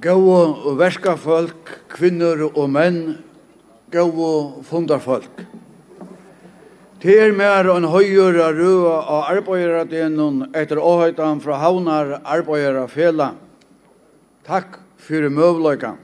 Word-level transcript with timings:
Gåa 0.00 0.44
og 0.64 0.78
verska 0.80 1.16
folk, 1.20 1.68
kvinner 1.92 2.46
og 2.48 2.70
menn, 2.72 3.18
gåa 3.92 4.30
og 4.30 4.62
fundar 4.64 5.02
folk. 5.04 5.42
Det 7.02 7.16
er 7.18 7.34
mer 7.36 7.66
en 7.68 7.84
høyere 7.90 8.52
røa 8.56 8.94
av 9.02 9.24
arbeideradenen 9.34 10.46
etter 10.54 10.78
åhøytan 10.78 11.42
fra 11.42 11.58
havnar 11.58 12.20
arbeiderafela. 12.22 13.32
Takk 14.46 14.78
fyrir 15.02 15.34
møvløyka. 15.34 15.96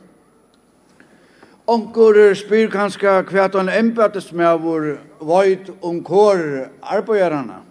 Onkur 1.69 2.19
spyr 2.35 2.69
kanska 2.73 3.23
hvert 3.31 3.55
han 3.55 3.71
embetes 3.73 4.33
med 4.33 4.61
vår 4.61 4.87
vajt 5.21 5.71
om 5.81 6.03
kår 6.05 6.45
arbeiderana. 6.83 7.63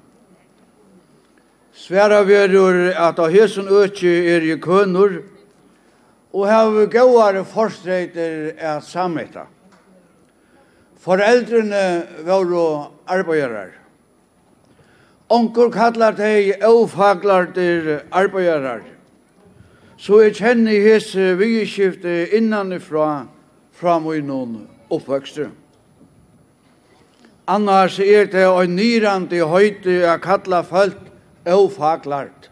Sværa 1.77 2.23
verur 2.25 2.93
at 2.95 3.19
av 3.19 3.29
hesen 3.29 3.67
økje 3.69 4.13
er 4.33 4.45
i 4.47 4.55
kønur, 4.57 5.19
og 6.37 6.45
hava 6.45 6.85
góðar 6.85 7.39
forstreiter 7.49 8.51
er 8.61 8.81
sammeta. 8.85 9.47
Foreldrene 11.01 12.05
var 12.27 12.51
arbeidarar. 13.09 13.71
Onkur 15.29 15.71
kallar 15.73 16.13
tei 16.15 16.53
ofaglartir 16.61 18.03
arbeidarar. 18.11 18.83
Så 19.97 20.21
jeg 20.21 20.35
kjenner 20.37 20.77
hese 20.85 21.33
vigeskifte 21.39 22.27
innanifra 22.37 23.25
fram 23.73 24.05
og 24.05 24.19
innan 24.19 24.59
oppvøkstre. 24.93 25.49
Annars 27.47 27.97
er 27.99 28.29
det 28.29 28.45
en 28.45 28.75
nyrande 28.77 29.41
høyte 29.41 30.03
å 30.05 30.19
kalla 30.21 30.61
folk 30.61 31.01
ofaglart. 31.49 32.51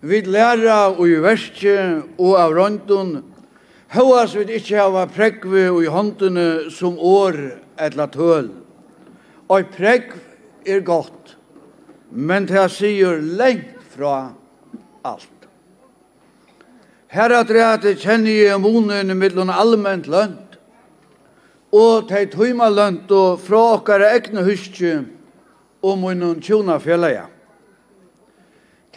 Vi 0.00 0.20
læra 0.20 0.92
og 0.94 1.08
i 1.10 1.16
verste 1.18 1.72
og 2.18 2.36
av 2.38 2.52
røndun, 2.54 3.16
høyas 3.90 4.36
vi 4.38 4.44
ikkje 4.58 4.78
hava 4.78 5.08
prekve 5.10 5.64
og 5.72 5.80
i 5.82 5.90
håndene 5.90 6.68
som 6.70 6.94
år 7.02 7.34
etla 7.82 8.06
tøl. 8.14 8.52
Og 9.50 9.72
prekv 9.74 10.14
er 10.68 10.84
godt, 10.86 11.34
men 12.10 12.46
det 12.46 12.68
sier 12.70 13.18
lengt 13.18 13.82
fra 13.90 14.36
alt. 15.02 15.34
Her 17.08 17.32
at 17.32 17.82
det 17.82 17.96
kjenner 17.98 18.30
jeg 18.30 18.60
munnen 18.60 19.16
mellom 19.18 19.50
allment 19.50 20.06
lønt, 20.06 20.60
og 21.74 22.06
teit 22.08 22.36
tøyma 22.36 22.68
lønt 22.70 23.10
og 23.10 23.40
fra 23.42 23.64
okkar 23.74 24.04
egne 24.12 24.44
huske 24.46 24.92
og 25.82 25.98
munnen 25.98 26.38
tjona 26.40 26.78
fjellet. 26.78 27.37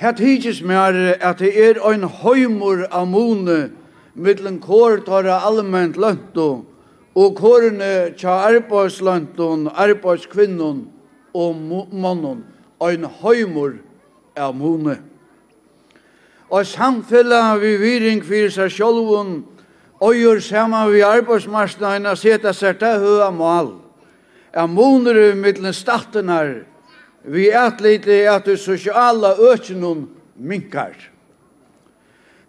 Det 0.02 0.18
tidsis 0.18 0.64
mer 0.66 0.96
at 1.22 1.40
det 1.40 1.52
er 1.62 1.78
ein 1.86 2.04
høymor 2.04 2.88
av 2.90 3.06
mone 3.08 3.70
mittlen 4.18 4.58
kårtara 4.60 5.36
allment 5.46 5.98
lønto 5.98 6.66
og 7.14 7.36
kårene 7.38 8.10
tja 8.18 8.40
arbeidslønton, 8.48 9.68
arbeidskvinnon 9.70 10.88
og 11.38 11.62
mannen 11.94 12.42
ein 12.82 13.06
høymor 13.22 13.78
av 14.34 14.56
mone. 14.58 14.98
Og 16.50 16.66
samfella 16.66 17.60
vi 17.62 17.76
viring 17.78 18.26
fyrir 18.26 18.50
seg 18.50 18.74
sjolvun 18.74 19.44
Øyur 20.02 20.40
saman 20.42 20.90
vi 20.90 21.04
arbeidsmarsnaina 21.06 22.16
seta 22.18 22.56
seg 22.58 22.80
til 22.82 23.04
høa 23.04 23.30
mal. 23.30 23.76
Er 24.50 24.66
moner 24.66 25.36
mittlen 25.38 25.74
statunar 25.78 26.64
vi 27.24 27.52
atlite 27.54 28.24
at 28.30 28.46
du 28.46 28.58
sosiala 28.58 29.36
økjennom 29.52 30.08
minkar. 30.36 30.96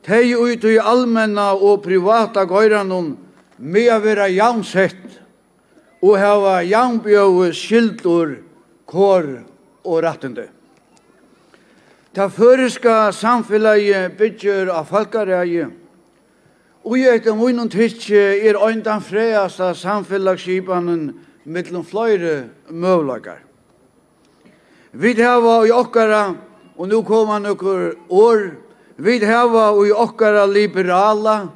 Tei 0.03 0.33
ut 0.35 0.65
i 0.67 0.79
allmenna 0.79 1.53
og 1.55 1.85
privata 1.85 2.47
gøyranon 2.49 3.13
med 3.59 3.91
å 3.93 4.01
være 4.03 4.33
javnsett 4.35 5.21
og 6.03 6.17
hava 6.19 6.57
javnbjøve 6.67 7.53
skildur, 7.55 8.41
kår 8.91 9.29
og 9.87 10.01
rattende. 10.03 10.49
Ta 12.13 12.27
føreska 12.29 13.13
samfellet 13.15 14.19
bygger 14.19 14.73
av 14.75 14.91
folkareie, 14.91 15.69
og 16.83 16.99
i 16.99 17.07
etter 17.07 17.39
munnen 17.39 17.71
tidsje 17.71 18.43
er 18.43 18.59
øyndan 18.59 19.01
freasta 19.07 19.71
samfellagsskipanen 19.79 21.13
mittlum 21.47 21.87
fløyre 21.87 22.51
møvlagar. 22.69 23.39
Vi 24.93 25.15
hava 25.23 25.63
i 25.67 25.71
okkara, 25.73 26.35
og 26.77 26.89
nu 26.89 27.03
koma 27.03 27.39
nokkur 27.41 27.95
år, 28.13 28.51
vi 28.97 29.19
hava 29.25 29.71
i 29.87 29.93
okkara 29.93 30.45
liberala 30.47 31.49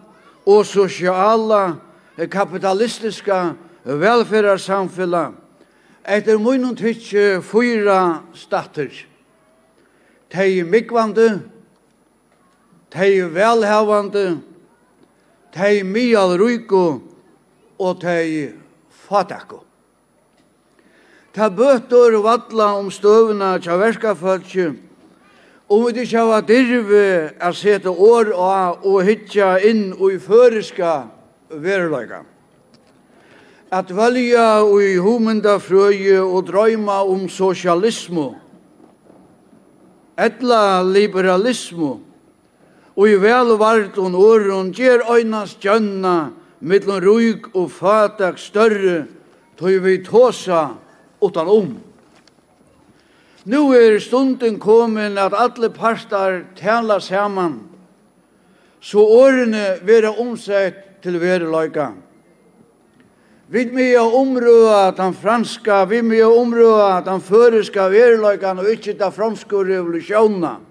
og 0.47 0.65
sosiala 0.65 1.77
kapitalistiska 2.17 3.53
velferdarsamfella 3.85 5.27
etter 6.07 6.41
munnen 6.41 6.73
tytje 6.79 7.43
fyra 7.45 8.23
stater. 8.33 8.89
Tei 10.33 10.63
mikvande, 10.65 11.43
tei 12.89 13.21
velhavande, 13.21 14.41
tei 15.53 15.83
mialruiko 15.85 16.87
og 17.77 18.01
tei 18.01 18.49
fatako. 19.07 19.66
Ta 21.37 21.51
bøtur 21.53 22.15
valla 22.25 22.67
om 22.79 22.87
støvna 22.89 23.59
tja 23.61 23.75
verskafalki, 23.77 24.71
om 25.69 25.83
vi 25.85 26.01
ikkje 26.01 26.23
hava 26.23 26.39
dirvi 26.41 27.09
a 27.37 27.51
seta 27.53 27.93
år 27.93 28.31
og, 28.33 28.87
og 28.89 29.03
hitja 29.05 29.51
inn 29.69 29.91
og 29.99 30.15
i 30.15 30.17
føreska 30.17 30.93
veruleika. 31.53 32.23
At 33.69 33.93
velja 33.93 34.63
og 34.63 34.81
i 34.81 34.95
humenda 34.97 35.59
frøye 35.61 36.23
og 36.23 36.47
drøyma 36.49 37.03
om 37.05 37.29
sosialismo, 37.29 38.31
etla 40.17 40.81
liberalismo, 40.89 41.93
og 42.97 43.13
i 43.13 43.21
velvart 43.21 44.01
og 44.01 44.17
åren 44.23 44.73
gjer 44.73 45.05
øynas 45.05 45.59
gjønna 45.61 46.17
mittlun 46.65 47.05
rúg 47.05 47.53
og 47.53 47.69
fatak 47.77 48.41
større, 48.41 49.05
tog 49.61 49.85
vi 49.85 50.01
tåsa 50.01 50.86
utan 51.23 51.49
om. 51.49 51.77
Nu 53.45 53.73
er 53.75 53.99
stunden 53.99 54.59
kommen 54.59 55.19
at 55.19 55.35
alle 55.37 55.71
partar 55.71 56.45
tala 56.59 57.01
saman, 57.01 57.61
så 58.81 58.99
årene 58.99 59.79
vera 59.87 60.11
omsett 60.11 61.03
til 61.03 61.21
verleika. 61.21 61.93
Vi 63.49 63.63
mye 63.71 64.01
omrøa 64.03 64.91
den 64.91 65.15
franska, 65.15 65.85
vi 65.87 66.01
mye 66.03 66.27
omrøa 66.27 66.99
den 67.07 67.21
føreska 67.23 67.87
verleikan 67.93 68.59
og 68.59 68.73
ikkje 68.73 68.97
den 68.99 69.13
franske 69.15 69.61
revolusjonen. 69.69 70.65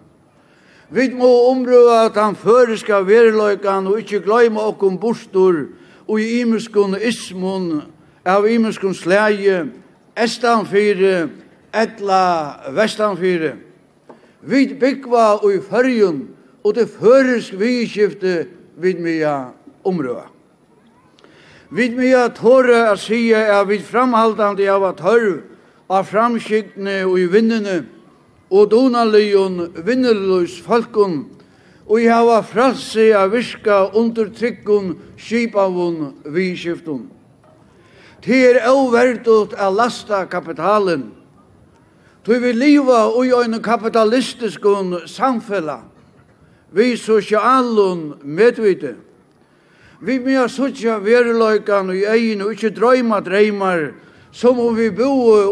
Vi 0.92 1.08
må 1.16 1.30
omrøa 1.54 2.10
den 2.12 2.36
føreska 2.36 3.00
verleikan 3.08 3.88
og 3.88 4.02
ikkje 4.04 4.20
gløyma 4.28 4.68
okkom 4.74 5.00
bostor 5.00 5.64
og 6.04 6.20
i 6.20 6.42
imuskun 6.42 7.00
ismun 7.00 7.86
av 8.28 8.44
imuskun 8.52 8.94
slæge 8.94 9.64
estanfyri, 10.16 11.28
etla 11.74 12.24
vestanfyri. 12.76 13.54
Vi 14.42 14.68
byggva 14.80 15.42
og 15.42 15.52
i 15.54 15.60
fyrjun 15.60 16.22
og 16.64 16.76
til 16.78 16.88
føresk 16.88 17.58
vikskifte 17.60 18.46
vid 18.82 19.02
mya 19.02 19.36
omrøa. 19.86 20.28
Vid 21.70 21.98
mya 21.98 22.28
tåre 22.30 22.86
a 22.92 22.96
sige 22.98 23.36
er 23.36 23.66
vid 23.66 23.82
framhaldande 23.84 24.68
av 24.70 24.86
at 24.86 25.02
hørv 25.02 25.42
av 25.90 26.06
framskiktene 26.10 27.04
og 27.06 27.18
i 27.20 27.26
vinnene 27.30 27.82
og 28.50 28.70
donalion 28.72 29.66
vinnelus 29.86 30.60
folkun 30.62 31.24
og 31.86 32.00
i 32.02 32.08
hava 32.10 32.40
fralse 32.46 33.12
av 33.18 33.34
virka 33.34 33.90
under 33.94 34.30
trykkun 34.34 34.96
skipavun 35.18 36.14
vikskiftun. 36.26 37.10
Det 38.26 38.42
er 38.56 38.64
overdutt 38.72 39.54
av 39.54 39.76
lasta 39.78 40.24
kapitalen. 40.26 41.12
Tog 42.26 42.42
vi 42.42 42.54
liva 42.58 43.04
ui 43.14 43.30
ein 43.38 43.60
kapitalistiskun 43.62 45.04
samfella. 45.06 45.84
Vi 46.74 46.96
sosialun 46.98 48.16
medvite. 48.24 48.96
Vi 50.02 50.18
mea 50.20 50.48
sutja 50.50 50.98
veriloikan 51.00 51.94
i 51.94 52.02
egin 52.10 52.42
og 52.42 52.56
ikkje 52.56 52.74
drøyma 52.74 53.22
dreymar 53.22 53.92
som 54.34 54.60
om 54.60 54.74
vi 54.76 54.90
bo 54.90 55.06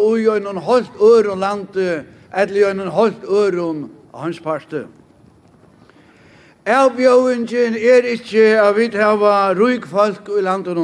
ui 0.10 0.26
ein 0.34 0.58
holdt 0.58 0.98
øron 0.98 1.40
lande 1.40 2.04
eller 2.34 2.70
ein 2.70 2.88
holdt 2.88 3.24
øron 3.24 3.90
hans 4.14 4.40
parste. 4.40 4.88
Erbjøvingen 6.66 7.76
er 7.76 8.02
ikkje 8.18 8.58
at 8.58 8.76
vi 8.76 8.90
hava 8.98 9.54
ruik 9.54 9.86
folk 9.86 10.30
i 10.38 10.42
landet 10.42 10.78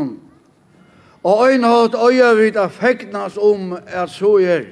Og 1.23 1.49
ein 1.49 1.63
hatt 1.63 1.95
øya 1.95 2.33
vid 2.33 2.57
a 2.57 2.67
fegnas 2.67 3.37
om 3.37 3.77
at 3.87 4.09
så 4.09 4.37
er. 4.39 4.65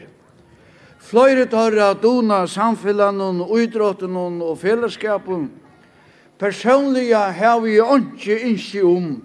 Fløyre 0.99 1.45
tørre 1.45 1.89
at 1.91 2.03
dona 2.03 2.44
og 2.44 3.51
utrotten 3.51 4.15
og 4.41 4.57
fellesskapen. 4.57 5.51
Personliga 6.39 7.31
har 7.31 7.59
vi 7.59 7.79
ikke 7.79 8.39
innsi 8.39 8.81
om 8.81 9.23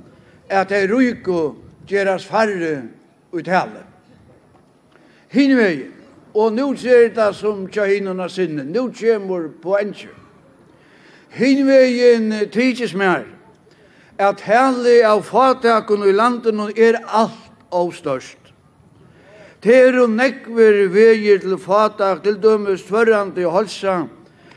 at 0.48 0.72
ei 0.72 0.86
ryko 0.86 1.54
gjeras 1.86 2.26
farre 2.26 2.82
ut. 3.32 3.48
Hinvei, 5.28 5.86
og 6.34 6.52
nu 6.52 6.76
ser 6.76 7.08
det 7.08 7.34
som 7.34 7.66
tja 7.68 7.84
hinnerna 7.84 8.28
sinne, 8.28 8.64
nu 8.64 8.90
kjemur 8.92 9.48
på 9.62 9.76
ensje. 9.80 10.08
Hinvei 11.30 12.14
en 12.14 12.32
tidsismær, 12.52 13.24
at 14.22 14.40
heli 14.46 15.00
av 15.04 15.24
fatakon 15.26 16.06
i 16.06 16.12
landen 16.14 16.60
er 16.76 17.00
alt 17.06 17.50
avstørst. 17.72 18.38
Det 19.62 19.74
eru 19.74 20.08
nekver 20.10 20.88
veier 20.90 21.38
til 21.38 21.54
fatak, 21.58 22.24
til 22.24 22.40
dømes 22.42 22.82
tverrande 22.82 23.44
og 23.46 23.54
halsa, 23.60 24.02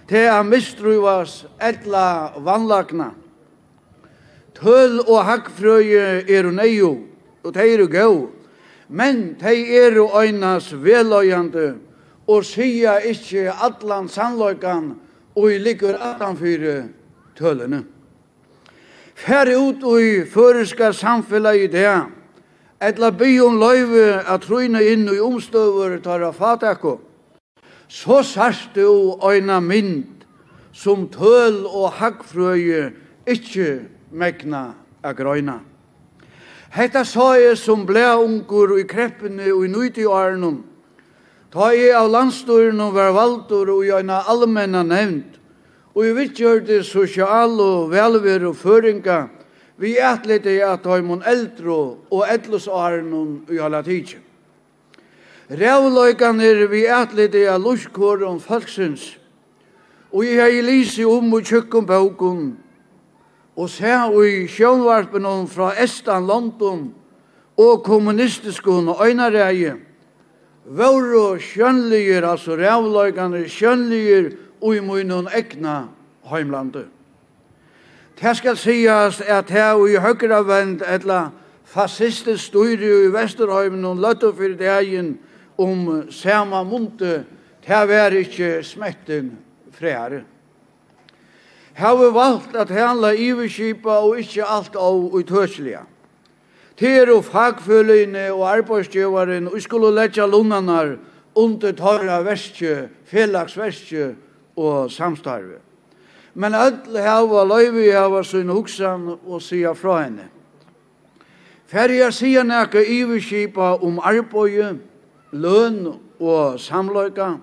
til 0.10 0.30
a 0.30 0.42
mistruvas 0.44 1.44
etla 1.62 2.34
vannlagna. 2.42 3.12
Tøl 4.58 5.02
og 5.04 5.26
hakkfrøye 5.28 6.26
eru 6.32 6.52
neio, 6.56 6.92
og 7.44 7.54
det 7.54 7.68
er 7.68 7.84
jo 7.84 7.88
gau, 7.92 8.16
men 8.90 9.36
de 9.42 9.56
eru 9.78 10.08
øynas 10.10 10.72
veløyande, 10.74 11.76
og 12.28 12.46
sia 12.46 12.98
ikkje 13.06 13.52
allan 13.54 14.10
sannløykan, 14.10 14.96
og 15.36 15.52
i 15.52 15.58
ligger 15.62 16.00
atanfyre 16.02 16.88
tølene 17.38 17.84
fer 19.16 19.50
ut 19.56 19.84
i 20.00 20.26
føreska 20.28 20.92
samfellet 20.94 21.66
i 21.66 21.68
det, 21.72 21.92
etla 22.84 23.12
by 23.16 23.32
om 23.46 23.60
løyve 23.60 24.20
at 24.28 24.44
trøyne 24.44 24.82
inn 24.84 25.08
i 25.08 25.22
omstøver 25.24 25.98
tar 26.04 26.26
av 26.28 26.36
fatakko, 26.36 26.98
så 27.88 28.22
sørst 28.24 28.76
du 28.76 29.16
øyna 29.24 29.62
mynd 29.64 30.26
som 30.76 31.08
tøl 31.08 31.64
og 31.66 31.94
haggfrøye 32.02 32.90
ikkje 33.28 33.86
megna 34.12 34.74
a 35.04 35.14
grøyna. 35.16 35.62
Hetta 36.76 37.06
sa 37.08 37.36
jeg 37.40 37.56
som 37.58 37.86
ble 37.88 38.04
unger 38.20 38.74
i 38.82 38.84
kreppene 38.84 39.48
og 39.54 39.64
i 39.64 39.72
nøyti 39.72 40.04
åren, 40.04 40.60
ta 41.54 41.72
jeg 41.72 41.96
av 41.96 42.10
landstøren 42.12 42.82
og 42.84 42.98
var 42.98 43.16
valgtor 43.16 43.72
og 43.72 43.86
i 43.86 43.94
øyna 43.96 44.26
allmenna 44.28 44.84
nevnt, 44.84 45.40
og 45.96 46.06
i 46.06 46.60
det 46.68 46.86
sosial 46.86 47.60
og 47.60 47.92
velver 47.92 48.48
og 48.48 48.56
føringa, 48.56 49.28
vi 49.78 49.96
ætlete 49.98 50.56
i 50.56 50.60
at 50.60 50.86
høymon 50.86 51.24
eldre 51.28 51.96
og 52.12 52.26
eldlesåren 52.32 53.46
i 53.52 53.58
alla 53.58 53.82
tidsen. 53.82 54.20
Rævløykan 55.50 56.42
er 56.42 56.68
vi 56.68 56.86
ætlete 56.86 57.40
i 57.40 57.44
at 57.44 57.62
luskår 57.62 58.26
om 58.26 58.40
folksins, 58.40 59.20
og 60.12 60.26
i 60.26 60.36
hei 60.36 60.62
lise 60.62 61.06
om 61.06 61.34
og 61.34 61.44
tjukkum 61.46 61.86
bøkun, 61.86 62.58
og 63.56 63.70
se 63.70 63.96
i 64.26 64.48
sjønvarpen 64.48 65.48
fra 65.48 65.72
Estan 65.84 66.28
London 66.28 66.94
og 67.58 67.84
kommunistiskun 67.84 68.90
og 68.90 69.08
øynareie, 69.08 69.76
Vore 70.66 71.40
sjønligir, 71.40 72.26
altså 72.26 72.56
rævløykan 72.58 73.34
er 73.34 73.48
sjønligir, 73.48 74.32
og 74.62 74.76
i 74.76 74.80
munnen 74.80 75.30
egna 75.34 75.88
heimlandet. 76.30 76.86
Det 78.22 78.38
skal 78.38 78.58
sies 78.58 79.22
at 79.22 79.50
her 79.52 79.74
og 79.76 79.90
i 79.92 80.00
høyre 80.00 80.40
vend 80.48 80.84
etla 80.88 81.30
fascistisk 81.66 82.52
styre 82.52 82.92
i 83.06 83.12
Vesterheimen 83.12 83.86
og 83.86 84.00
løtte 84.00 84.32
for 84.34 84.56
dagen 84.60 85.18
om 85.58 86.06
samme 86.12 86.64
munte, 86.64 87.26
det 87.66 87.82
var 87.90 88.14
ikke 88.14 88.64
smetten 88.64 89.32
frære. 89.74 90.22
Her 91.76 91.96
vi 91.96 92.14
valgt 92.14 92.56
at 92.56 92.70
handla 92.70 93.12
iverskipa 93.12 93.98
og 94.06 94.20
ikke 94.20 94.46
alt 94.48 94.76
av 94.80 95.16
utøselige. 95.18 95.82
Ter 96.78 97.12
og 97.12 97.26
fagfølgene 97.26 98.30
og 98.32 98.46
arbeidsgjøveren 98.52 99.48
og 99.48 99.62
skulle 99.62 99.92
letja 99.96 100.28
lundanar 100.28 100.96
under 101.36 101.72
tarra 101.72 102.22
verskje, 102.24 102.90
felagsverskje 103.06 104.14
og 104.56 104.92
samstarve. 104.92 105.60
Men 106.34 106.54
öll 106.54 106.98
hava 107.00 107.44
løyvi 107.48 107.92
hava 107.92 108.24
sin 108.24 108.50
hoksan 108.50 109.18
og 109.26 109.42
sia 109.42 109.74
fra 109.74 110.02
henne. 110.04 110.30
Færja 111.68 112.12
sia 112.12 112.44
nekka 112.44 112.80
iverskipa 112.80 113.76
om 113.82 114.00
arbeid, 114.04 114.78
løn 115.32 115.88
og 116.20 116.60
samløyka, 116.60 117.38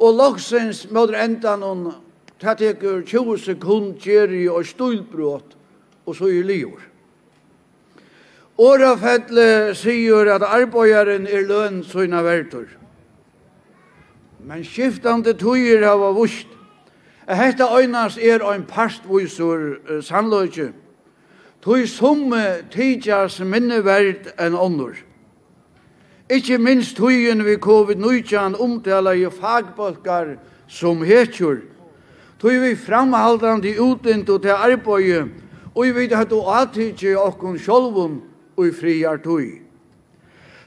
og 0.00 0.14
loksens 0.16 0.86
møter 0.90 1.18
endan 1.24 1.62
hon 1.62 1.82
ta 2.40 2.54
tekur 2.54 3.02
20 3.04 3.38
sekund 3.38 3.98
gjerri 4.00 4.46
og 4.48 4.64
stulbrot, 4.66 5.56
og 6.06 6.16
så 6.16 6.30
i 6.32 6.42
liur. 6.42 6.80
Årafettle 8.60 9.74
sier 9.76 10.28
at 10.34 10.42
arbeidaren 10.44 11.26
er 11.26 11.46
løn 11.48 11.82
sina 11.84 12.22
vertur 12.24 12.79
men 14.44 14.64
skiftande 14.64 15.34
tøyer 15.38 15.84
hava 15.86 16.12
vust. 16.12 16.46
Hetta 17.28 17.68
einast 17.78 18.18
er 18.18 18.42
ein 18.42 18.64
pastvísur 18.66 19.78
uh, 19.78 20.00
sannløyki. 20.02 20.70
Tøy 21.62 21.86
summe 21.86 22.64
tøyjas 22.72 23.40
minne 23.44 23.82
verd 23.84 24.32
enn 24.40 24.56
onnur. 24.56 24.96
Ikki 26.30 26.56
minst 26.58 26.96
tøyen 26.96 27.44
vi 27.44 27.58
covid-19 27.60 28.56
omtala 28.58 29.12
i 29.14 29.28
fagbalkar 29.30 30.38
som 30.68 31.04
hetjur. 31.04 31.60
Tøy 32.40 32.56
vi 32.62 32.74
framhaldandi 32.74 33.76
utint 33.78 34.30
og 34.30 34.42
til 34.42 34.56
arbeid, 34.56 35.28
og 35.74 35.84
vi 35.84 35.94
vet 35.94 36.16
at 36.16 36.30
du 36.30 36.40
atidje 36.40 37.18
okkon 37.18 37.58
sjolvun 37.58 38.20
og 38.56 38.74
friar 38.74 39.20
tøy. 39.20 39.60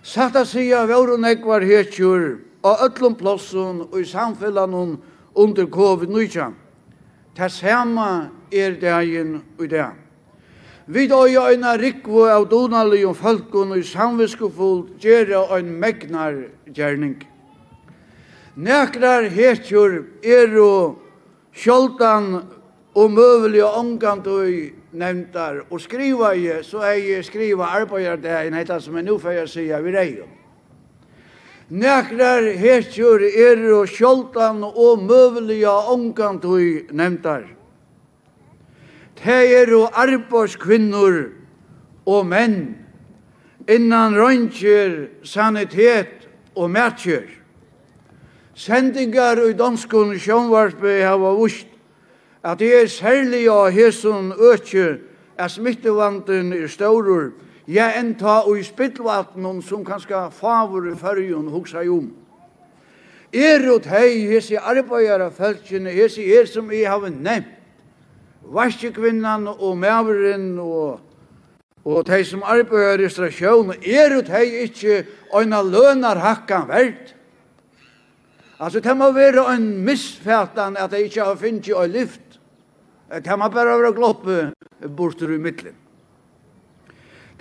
Satt 0.04 0.36
a 0.36 0.46
sia 0.46 0.86
vore 0.86 1.18
nekvar 1.18 1.64
hetjur, 1.66 2.38
og 2.64 2.86
öllum 2.86 3.16
plossun 3.16 3.82
og 3.92 4.00
i 4.02 4.06
samfellanun 4.06 4.98
under 5.36 5.66
COVID-19. 5.66 6.54
Det 7.38 7.52
samme 7.52 8.30
er 8.52 8.80
dagen 8.82 9.42
og 9.58 9.66
i 9.66 9.68
dag. 9.68 9.92
Vi 10.86 11.08
døya 11.08 11.48
en 11.54 11.64
rikvo 11.80 12.26
av 12.28 12.50
donalig 12.52 13.06
og 13.08 13.16
folkun 13.16 13.72
og 13.72 13.80
i 13.80 13.86
samviskufold 13.88 15.00
gjerra 15.00 15.46
ein 15.58 15.72
megnar 15.80 16.36
gjerning. 16.68 17.24
Nekrar 18.56 19.30
hetjur 19.32 20.04
er 20.24 20.60
og 20.60 21.00
sjoldan 21.56 22.44
og 22.94 23.12
møvelig 23.12 23.64
og 23.64 23.80
omgant 23.80 24.28
og 24.28 24.52
nevntar 24.92 25.64
og 25.70 25.82
skriva 25.82 26.34
i, 26.36 26.50
så 26.62 26.84
er 26.86 27.00
jeg 27.00 27.26
skriva 27.26 27.72
arbeidardagen, 27.80 28.54
heita 28.54 28.80
som 28.80 28.98
er 28.98 29.08
nu 29.08 29.18
fyrir 29.18 29.48
sier 29.50 29.82
vi 29.82 29.96
reier. 29.96 30.43
Nekrar 31.74 32.46
hetsjur 32.54 33.24
er 33.26 33.58
og 33.74 33.88
sjoldan 33.90 34.60
og 34.62 35.00
møveliga 35.08 35.74
omgantui 35.90 36.84
nevntar. 36.94 37.48
Te 39.18 39.38
er 39.58 39.72
og 39.74 39.90
arbeidskvinnor 39.98 41.18
og 42.06 42.28
menn 42.30 42.60
innan 43.66 44.14
røntjer, 44.14 45.08
sanitet 45.26 46.28
og 46.54 46.70
mætjer. 46.70 47.26
Sendingar 48.54 49.42
i 49.42 49.56
danskun 49.58 50.14
sjånvarsby 50.20 51.00
hava 51.02 51.34
vust 51.40 51.72
at 52.46 52.60
det 52.62 52.70
er 52.84 52.92
særlig 52.92 53.48
av 53.50 53.72
hesson 53.74 54.30
økje 54.36 55.00
at 55.42 55.56
smittevanten 55.56 56.54
er 56.54 56.70
staurur 56.70 57.32
ja 57.68 57.90
enta 58.00 58.42
og 58.44 58.60
i 58.60 58.64
spillvatnen 58.64 59.62
som 59.62 59.86
kanskje 59.86 60.28
favor 60.36 60.90
i 60.90 60.96
fyrrjon 61.00 61.52
hugsa 61.52 61.84
i 61.84 61.90
om. 61.90 62.12
Er 63.34 63.66
ut 63.74 63.86
hei, 63.90 64.28
hese 64.30 64.60
arbeidere 64.60 65.32
feltjene, 65.34 65.90
hese 65.90 66.22
er 66.22 66.46
som 66.46 66.70
jeg 66.72 66.86
har 66.90 67.10
nevnt, 67.10 67.50
vaskekvinnan 68.54 69.48
og 69.48 69.78
mæveren 69.80 70.60
og, 70.60 71.00
og 71.86 72.06
de 72.08 72.20
som 72.26 72.44
arbeider 72.46 73.02
i 73.06 73.10
strasjon, 73.10 73.74
er 73.82 74.18
ut 74.20 74.30
hei 74.30 74.68
ikkje 74.68 75.04
øyne 75.34 75.64
lønar 75.66 76.22
hakkan 76.22 76.68
verdt. 76.70 77.16
Altså, 78.60 78.80
det 78.80 78.94
må 78.98 79.12
være 79.12 79.56
en 79.56 79.66
misfætan 79.84 80.78
at 80.78 80.92
de 80.92 81.02
ikke 81.04 81.24
har 81.24 81.36
finnet 81.36 81.68
i 81.68 81.74
lift. 81.88 81.96
lyft. 81.96 82.40
Det 83.26 83.40
må 83.40 83.50
bare 83.50 83.80
være 83.80 83.94
gloppe 83.94 84.52
bortur 84.96 85.34
i 85.34 85.38
middelen. 85.38 85.83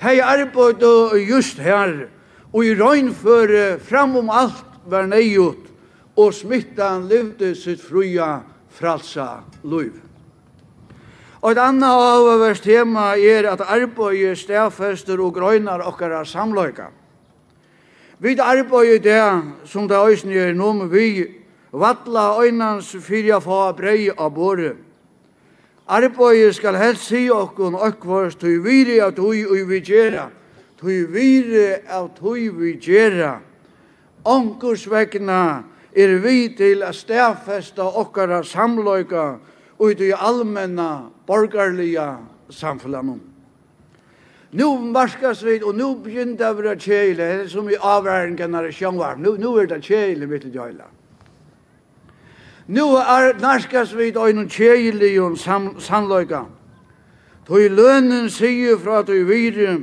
Tei 0.02 0.18
arbeidde 0.18 1.20
just 1.28 1.60
her, 1.62 2.08
og 2.52 2.64
i 2.66 2.74
røgnføre 2.74 3.78
fram 3.78 4.16
om 4.18 4.30
alt 4.34 4.64
var 4.90 5.06
neiut, 5.06 5.68
og 6.18 6.32
smittan 6.34 7.04
levde 7.06 7.52
sitt 7.54 7.78
fruja 7.80 8.40
fralsa 8.74 9.44
liv. 9.62 9.94
Og 11.38 11.52
et 11.52 11.60
anna 11.62 11.92
avverst 11.94 12.66
tema 12.66 13.12
er 13.14 13.46
at 13.52 13.62
arbeid 13.62 14.34
stedfester 14.38 15.22
og 15.22 15.36
grøynar 15.38 15.86
okkara 15.86 16.24
samløyka. 16.26 16.90
Vi 18.18 18.34
arbeid 18.42 19.02
det 19.06 19.22
som 19.70 19.86
det 19.86 20.02
òsne 20.02 20.34
er 20.34 20.54
nomen 20.54 20.90
vi, 20.90 21.28
vatla 21.70 22.42
øynans 22.42 22.90
fyrja 23.06 23.38
få 23.38 23.68
brei 23.78 24.10
av 24.10 24.34
båret, 24.34 24.76
Arbeidet 25.92 26.54
skal 26.56 26.78
helst 26.80 27.10
si 27.10 27.26
okkon 27.28 27.74
okkvars 27.76 28.38
tui 28.40 28.56
viri 28.64 28.96
av 29.04 29.12
tui 29.12 29.42
ui 29.44 29.64
vi 29.68 29.80
gjerra. 29.84 30.30
Tui 30.80 31.02
viri 31.04 31.82
av 31.84 32.14
tui 32.16 32.48
vi 32.48 32.78
gjerra. 32.80 33.34
Onkurs 34.24 34.86
vegna 34.88 35.64
er 35.92 36.14
vi 36.22 36.48
til 36.56 36.82
a 36.86 36.94
stafesta 36.96 37.84
okkara 37.84 38.40
samloika 38.40 39.26
ui 39.80 39.92
tui 39.94 40.14
allmenna 40.16 41.10
borgarliga 41.26 42.16
samflamun. 42.48 43.20
Nu 44.52 44.78
marskas 44.78 45.42
vi, 45.44 45.62
og 45.64 45.74
nu 45.76 45.94
begynner 46.04 46.36
det 46.36 46.48
å 46.48 46.56
være 46.56 46.74
kjele, 46.80 47.28
som 47.48 47.68
i 47.72 47.76
avværingen 47.76 48.54
er 48.54 48.72
sjønvar. 48.72 49.16
Nu, 49.16 49.36
nu 49.40 49.54
er 49.60 49.68
det 49.68 49.80
kjeile 49.84 50.28
mitt 50.28 50.44
i 50.44 50.52
djøyla. 50.52 50.88
Nu 52.66 52.96
er 52.96 53.38
narskas 53.40 53.94
vid 53.96 54.16
ein 54.16 54.48
kjelig 54.48 55.16
og 55.22 55.38
sannløyga. 55.82 56.44
Tøy 57.46 57.66
lønnen 57.68 58.28
sier 58.30 58.78
fra 58.78 59.02
tøy 59.02 59.24
vire, 59.26 59.80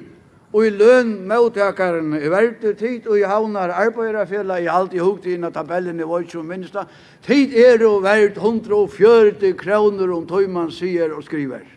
og 0.49 0.65
i 0.65 0.69
lønn 0.73 1.27
mottakaren 1.29 2.15
i 2.17 2.29
verdu 2.31 2.71
tid 2.73 3.05
og 3.07 3.19
i 3.19 3.27
havnar 3.27 3.73
arbeiderfjella 3.83 4.57
i 4.63 4.69
alt 4.71 4.95
i 4.97 5.01
hugtina 5.03 5.51
tabellen 5.53 5.99
i 5.99 6.07
voitsum 6.07 6.47
minsta, 6.49 6.87
tid 7.25 7.53
er 7.53 7.83
og 7.85 8.01
verdt 8.07 8.39
140 8.39 9.53
kroner 9.59 10.15
om 10.15 10.25
tøy 10.29 10.47
man 10.49 10.71
sier 10.73 11.13
og 11.13 11.23
skriver. 11.27 11.67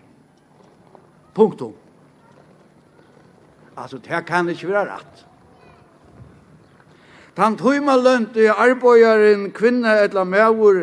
Punktum. 1.35 1.75
Altså, 3.77 3.99
det 3.99 4.25
kan 4.29 4.49
ikke 4.49 4.69
være 4.69 4.89
rett. 4.95 5.27
Tan 7.37 7.57
tøyma 7.57 7.97
lønt 7.97 8.37
i 8.37 8.51
arbeidaren, 8.51 9.51
kvinne 9.57 9.95
eller 10.05 10.25
mævur, 10.25 10.83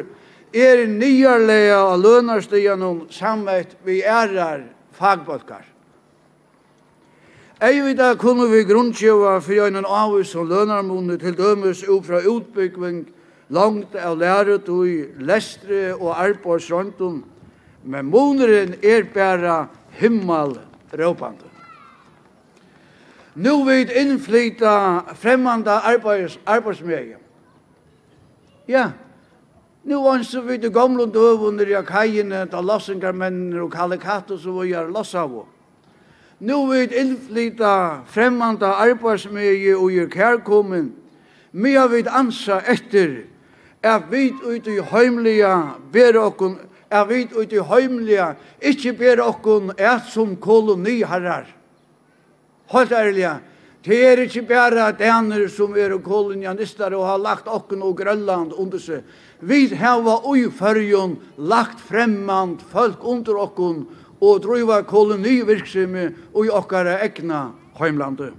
er 0.54 0.88
nyarlega 0.90 1.78
av 1.92 2.00
lønarstianon 2.02 3.04
sammet 3.14 3.76
vi 3.86 4.02
ærar 4.02 4.64
fagbalkar. 4.98 5.68
Ei 7.62 7.82
vita 7.84 8.14
kunne 8.16 8.48
vi 8.50 8.64
grunnsjøva 8.64 9.36
for 9.44 9.68
en 9.68 9.84
avvis 9.84 10.32
og 10.40 10.48
lønarmunne 10.50 11.20
til 11.20 11.36
dømes 11.38 11.84
ut 11.84 12.08
fra 12.08 12.22
utbyggving 12.24 13.04
langt 13.52 13.98
av 14.00 14.16
læret 14.18 14.70
og 14.72 15.20
lestre 15.20 15.92
og 15.98 16.16
arbeidsrøntun, 16.16 17.20
men 17.84 18.10
moneren 18.10 18.74
er 18.82 19.06
bæra 19.14 19.68
himmel 20.00 20.56
råpande. 20.96 21.49
Nu 23.40 23.64
vil 23.64 23.92
innflyta 23.96 25.02
fremmande 25.16 25.72
arbeids, 25.72 26.40
arbeidsmöje. 26.46 27.18
Ja, 28.68 28.92
nu 29.84 29.96
anser 29.96 30.42
vi 30.42 30.58
det 30.58 30.74
gamle 30.74 31.06
døvunder 31.06 31.68
i 31.68 31.86
kajene, 31.86 32.46
da 32.52 32.60
lossingarmennene 32.62 33.62
og 33.64 33.72
kalikatus 33.72 34.46
og 34.46 34.60
vi 34.60 34.74
gjør 34.74 34.90
lassavo. 34.92 35.46
Nu 36.40 36.66
vil 36.68 36.92
innflyta 36.92 38.02
fremmande 38.12 38.68
arbeidsmöje 38.68 39.76
og 39.76 39.92
i 39.92 40.06
kärkommen, 40.12 40.92
mia 41.52 41.88
vid 41.88 42.08
ansa 42.08 42.60
etter, 42.68 43.24
er 43.84 44.02
vi 44.12 44.34
ut 44.44 44.68
i 44.68 44.82
heimliga 44.92 45.78
ber 45.94 46.20
okkun, 46.20 46.58
er 46.92 47.06
vi 47.06 47.24
ut 47.32 47.54
i 47.54 47.64
heimliga, 47.64 48.34
ikkje 48.62 48.94
ber 48.94 49.24
okkun 49.24 49.72
er 49.78 50.04
som 50.12 50.36
koloniherrar 50.36 51.59
Helt 52.70 52.92
ærlig, 52.94 53.30
det 53.86 53.98
er 54.06 54.20
ikke 54.22 54.44
bare 54.46 54.92
denne 54.94 55.48
som 55.50 55.74
er 55.74 55.96
kolonialister 56.06 56.94
og 56.94 57.08
har 57.08 57.22
lagt 57.24 57.48
okken 57.50 57.82
og 57.82 57.96
Grønland 57.98 58.52
under 58.54 58.82
seg. 58.82 59.08
Vi 59.40 59.64
har 59.80 60.04
i 60.36 60.44
førjen 60.52 61.16
lagt 61.38 61.80
fremmant 61.82 62.62
folk 62.70 63.02
under 63.02 63.40
okken 63.40 63.88
og 64.20 64.44
driva 64.44 64.84
kolonivirksomhet 64.84 66.20
i 66.36 66.52
okkara 66.52 67.00
egna 67.08 67.48
heimlandet. 67.80 68.36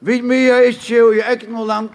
Vi 0.00 0.22
mye 0.22 0.62
ikke 0.70 1.02
i 1.18 1.20
egna 1.26 1.66
land. 1.66 1.90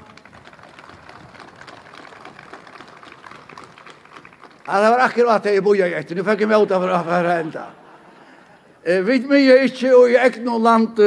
Ja, 4.67 4.83
det 4.83 4.91
var 4.91 4.99
akkurat 5.07 5.43
det 5.43 5.57
jeg 5.57 5.63
boja 5.63 5.87
i 5.87 5.95
etter. 5.95 6.15
Nå 6.15 6.27
fikk 6.27 6.43
jeg 6.43 6.51
meg 6.51 6.67
ut 6.67 6.71
av 6.75 6.83
å 6.83 7.03
være 7.07 7.41
enda. 7.41 7.65
Ja. 7.71 7.86
Vi 8.87 9.17
mye 9.27 9.55
ikke 9.65 9.89
og 9.91 10.13
i 10.13 10.15
egnu 10.15 10.53
land 10.63 10.99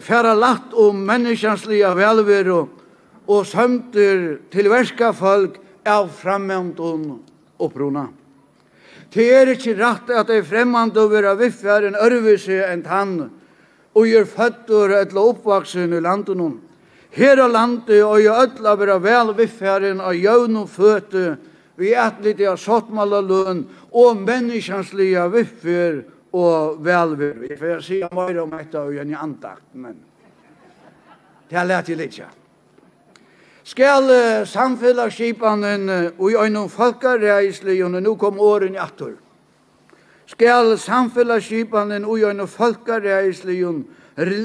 færa 0.00 0.30
latt 0.32 0.70
om 0.72 1.02
menneskjanslige 1.04 1.90
velver 1.98 2.46
og 2.54 3.42
sømter 3.44 4.38
til 4.48 4.68
verska 4.72 5.10
folk 5.12 5.58
av 5.84 6.08
fremmendun 6.16 7.18
opprona. 7.60 8.06
Det 9.12 9.26
er 9.36 9.50
ikke 9.52 9.74
rett 9.76 10.08
at 10.16 10.32
ei 10.32 10.40
fremmande 10.40 11.04
vera 11.12 11.34
viffar 11.36 11.84
en 11.84 11.98
ørvise 12.00 12.62
enn 12.70 12.86
tann 12.86 13.12
og 13.92 14.08
gjør 14.08 14.24
føtter 14.30 14.94
etla 15.02 15.24
oppvaksen 15.34 15.92
i 15.92 16.00
landunum. 16.00 16.54
Her 17.12 17.42
av 17.44 17.52
landet 17.52 18.00
og 18.00 18.16
i 18.22 18.30
ødla 18.32 18.72
vera 18.80 18.96
vel 18.96 19.34
viffaren 19.36 20.00
av 20.00 20.16
jøvnum 20.16 20.64
føtte 20.70 21.34
vi 21.76 21.92
etlidig 21.92 22.48
av 22.48 22.56
sottmalaløn 22.64 23.66
og 23.90 24.24
menneskjanslige 24.24 25.26
viffar 25.34 26.00
og 26.32 26.84
velver. 26.84 27.46
Jeg 27.50 27.58
får 27.58 27.80
si 27.84 28.02
mer 28.14 28.42
om 28.42 28.52
dette 28.54 28.78
og 28.78 28.96
en 28.96 29.14
andakt, 29.14 29.66
men 29.72 29.96
det 31.50 31.58
har 31.58 31.66
lært 31.66 31.88
jeg 31.90 31.98
litt 31.98 32.18
ja. 32.18 32.28
Skal 33.66 34.06
uh, 34.08 34.46
samfellagskipanen 34.48 35.90
og 36.16 36.30
i 36.30 36.36
øynene 36.36 36.68
folkareisle, 36.70 37.74
og 37.84 37.98
nå 38.02 38.14
kom 38.18 38.38
åren 38.40 38.74
i 38.74 38.80
atter. 38.80 39.16
Skal 40.30 40.78
samfellagskipanen 40.78 42.04
og 42.04 42.18
i 42.18 42.24
øynene 42.24 42.46
folkareisle, 42.46 43.58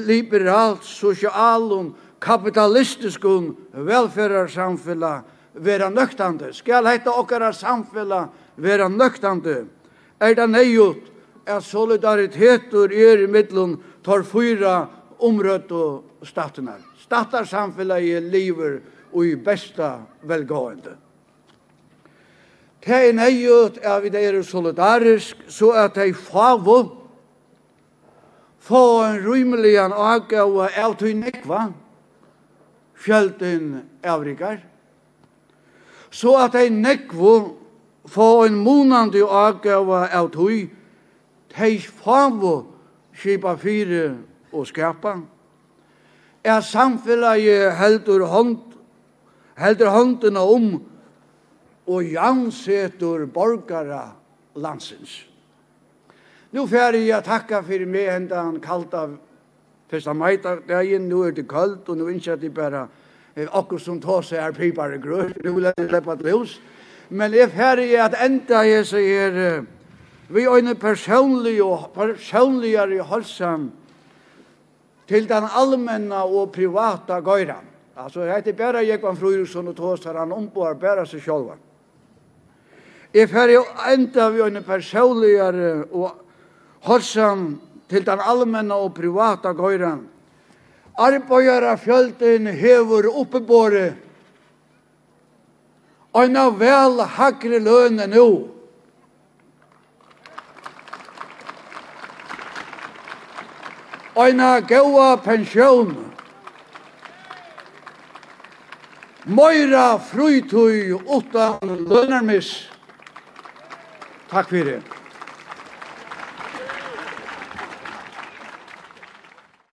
liberalt, 0.06 0.84
sosial 0.84 1.72
og 1.72 1.94
kapitalistisk 2.20 3.24
og 3.24 3.54
velferdarsamfella 3.72 5.14
vera 5.54 5.88
nøktande. 5.90 6.52
Skal 6.52 6.86
heita 6.86 7.12
okkara 7.16 7.52
samfella 7.52 8.26
vera 8.56 8.88
nøktande? 8.88 9.64
Er 10.20 10.34
det 10.34 10.48
nøyut 10.50 11.15
at 11.46 11.64
solidariteter 11.64 12.92
er 12.92 13.22
i 13.22 13.30
middelen 13.30 13.76
tar 14.04 14.22
fyra 14.26 14.86
omrøtt 15.18 15.72
og 15.72 16.26
statene. 16.26 16.76
Statarsamfunnet 17.06 18.22
lever 18.30 18.80
og 19.12 19.26
i 19.26 19.34
besta 19.36 20.00
velgående. 20.26 20.96
Det 22.86 22.94
er 23.08 23.16
nøyot 23.16 23.78
at 23.82 24.02
vi 24.04 24.10
er 24.14 24.42
solidarisk, 24.42 25.36
så 25.48 25.70
at 25.70 25.94
de 25.94 26.14
favo 26.14 27.06
få 28.62 29.02
en 29.02 29.18
rymelian 29.26 29.92
avgave 29.92 30.68
av 30.70 30.94
til 30.98 31.16
nekva, 31.18 31.72
fjölden 32.94 33.82
avrikar, 34.02 34.60
så 36.10 36.36
at 36.44 36.54
de 36.54 36.70
nekva 36.70 37.36
få 38.06 38.30
en 38.46 38.54
monande 38.54 39.22
avgave 39.22 40.06
av 40.06 40.30
til 40.34 40.68
teis 41.56 41.86
favo 41.86 42.66
skipa 43.16 43.56
fyre 43.56 44.16
og 44.52 44.66
skapa. 44.68 45.16
Er 46.44 46.60
samfelagi 46.60 47.56
heldur 47.78 48.26
hånd, 48.30 48.58
heldur 49.58 49.90
håndene 49.90 50.40
om 50.40 50.68
og 51.86 52.12
jansetur 52.12 53.26
borgara 53.26 54.10
landsins. 54.56 55.24
Nu 56.52 56.66
færre 56.66 57.00
jeg 57.02 57.24
takka 57.24 57.62
fyrir 57.66 57.88
meg 57.90 58.12
hendan 58.12 58.60
kalda 58.62 59.08
fyrsta 59.90 60.14
majdagdagen, 60.14 61.08
nu 61.08 61.22
er 61.26 61.34
det 61.34 61.48
kalt 61.48 61.88
og 61.88 61.98
nu 61.98 62.08
innskjer 62.10 62.38
jeg 62.42 62.54
bara 62.54 62.86
okkur 63.36 63.82
som 63.82 64.00
tar 64.00 64.24
seg 64.24 64.40
er 64.40 64.54
pipare 64.56 64.98
grøy, 65.02 65.32
nu 65.44 65.52
vil 65.58 65.68
jeg 65.68 65.88
sleppa 65.88 66.16
til 66.16 66.38
hos. 66.38 66.60
Men 67.10 67.34
jeg 67.34 67.50
færre 67.50 67.84
jeg 67.84 68.02
at 68.02 68.16
enda 68.24 68.62
jeg 68.66 68.86
sier, 68.86 69.66
vi 70.28 70.46
øyne 70.46 70.74
personlig 70.74 71.62
og 71.62 71.90
personligere 71.94 73.02
halsen 73.02 73.72
til 75.08 75.28
den 75.28 75.44
allmenna 75.54 76.24
og 76.24 76.52
privata 76.52 77.20
gøyran. 77.20 77.64
Altså, 77.96 78.22
jeg 78.22 78.34
heter 78.34 78.52
bare 78.52 78.86
Jekvann 78.86 79.16
Frøyrusson 79.16 79.68
og 79.68 79.76
Tåsar, 79.76 80.18
han 80.18 80.32
omboar 80.32 80.74
bare 80.74 81.06
seg 81.06 81.22
sjálva. 81.22 81.54
Jeg 83.14 83.30
fer 83.30 83.52
jo 83.54 83.62
enda 83.92 84.28
vi 84.30 84.42
øyne 84.44 84.62
personligere 84.62 85.84
og 85.92 86.10
halsen 86.84 87.60
til 87.88 88.04
den 88.06 88.20
allmenna 88.20 88.74
og 88.74 88.94
privata 88.94 89.54
gøyran. 89.56 90.02
Arbeidere 90.98 91.78
fjølten 91.78 92.46
hever 92.46 93.08
oppebåret 93.12 94.02
og 96.16 96.24
en 96.24 96.36
av 96.40 96.54
vel 96.56 97.02
hakre 97.12 97.58
lønne 97.60 98.06
nå 98.08 98.28
eina 104.16 104.60
gaua 104.60 105.16
pensjón. 105.20 105.94
Moira 109.26 109.98
frutøy 109.98 110.94
utan 111.18 111.74
lønarmis. 111.90 112.68
Takk 114.30 114.48
fyrir. 114.50 114.95